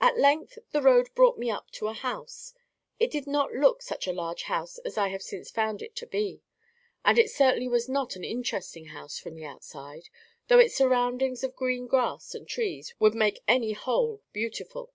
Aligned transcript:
At 0.00 0.16
length 0.16 0.58
the 0.70 0.80
road 0.80 1.10
brought 1.14 1.36
me 1.36 1.50
up 1.50 1.68
to 1.72 1.84
the 1.84 1.92
house. 1.92 2.54
It 2.98 3.10
did 3.10 3.26
not 3.26 3.52
look 3.52 3.82
such 3.82 4.06
a 4.06 4.12
large 4.14 4.44
house 4.44 4.78
as 4.78 4.96
I 4.96 5.08
have 5.08 5.20
since 5.22 5.50
found 5.50 5.82
it 5.82 5.94
to 5.96 6.06
be. 6.06 6.40
And 7.04 7.18
it 7.18 7.30
certainly 7.30 7.68
was 7.68 7.86
not 7.86 8.16
an 8.16 8.24
interesting 8.24 8.86
house 8.86 9.18
from 9.18 9.34
the 9.34 9.44
outside, 9.44 10.08
though 10.48 10.60
its 10.60 10.74
surroundings 10.74 11.44
of 11.44 11.56
green 11.56 11.86
grass 11.86 12.34
and 12.34 12.48
trees 12.48 12.94
would 12.98 13.14
make 13.14 13.42
any 13.46 13.72
whole 13.74 14.22
beautiful. 14.32 14.94